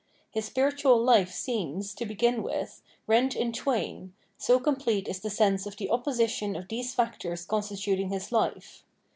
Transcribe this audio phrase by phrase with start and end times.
[0.31, 5.67] His spiritual life seems, to begin with, rent in twain, so complete is the sense
[5.67, 8.81] of the opposition of these factors constituting his life.